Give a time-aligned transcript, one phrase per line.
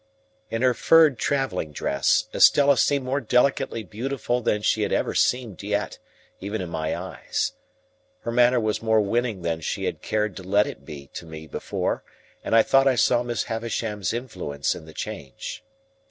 [0.49, 5.61] In her furred travelling dress, Estella seemed more delicately beautiful than she had ever seemed
[5.61, 5.99] yet,
[6.39, 7.51] even in my eyes.
[8.21, 11.45] Her manner was more winning than she had cared to let it be to me
[11.45, 12.03] before,
[12.43, 15.63] and I thought I saw Miss Havisham's influence in the change.